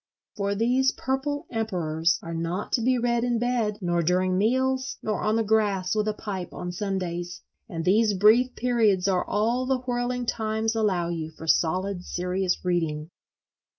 For 0.35 0.55
these 0.55 0.91
purple 0.93 1.45
emperors 1.51 2.17
are 2.23 2.33
not 2.33 2.71
to 2.71 2.81
be 2.81 2.97
read 2.97 3.23
in 3.23 3.37
bed, 3.37 3.77
nor 3.81 4.01
during 4.01 4.35
meals, 4.35 4.97
nor 5.03 5.21
on 5.21 5.35
the 5.35 5.43
grass 5.43 5.93
with 5.93 6.07
a 6.07 6.13
pipe 6.15 6.51
on 6.53 6.71
Sundays; 6.71 7.39
and 7.69 7.85
these 7.85 8.15
brief 8.15 8.55
periods 8.55 9.07
are 9.07 9.23
all 9.23 9.67
the 9.67 9.81
whirling 9.81 10.25
times 10.25 10.73
allow 10.73 11.09
you 11.09 11.29
for 11.29 11.45
solid 11.45 12.03
serious 12.03 12.65
reading. 12.65 13.11